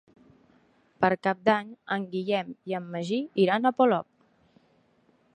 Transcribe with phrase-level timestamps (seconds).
[1.03, 4.09] Per Cap d'Any en Guillem i en Magí iran a Polop.